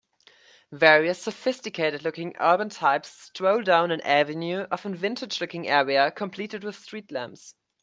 Various 0.71 1.23
sophisticatedlooking 1.23 2.35
urban 2.39 2.69
types 2.69 3.09
stroll 3.25 3.61
down 3.61 3.89
the 3.89 4.01
avenue 4.03 4.61
of 4.71 4.83
a 4.83 4.89
vintagelooking 4.89 5.67
area, 5.67 6.09
complete 6.09 6.59
with 6.63 6.75
street 6.75 7.11
lamps. 7.11 7.53